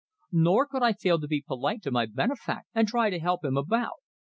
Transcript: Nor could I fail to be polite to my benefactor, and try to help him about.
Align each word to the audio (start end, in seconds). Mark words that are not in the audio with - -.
Nor 0.31 0.65
could 0.65 0.81
I 0.81 0.93
fail 0.93 1.19
to 1.19 1.27
be 1.27 1.43
polite 1.43 1.83
to 1.83 1.91
my 1.91 2.07
benefactor, 2.07 2.65
and 2.73 2.87
try 2.87 3.11
to 3.11 3.19
help 3.19 3.45
him 3.45 3.55
about. 3.55 3.99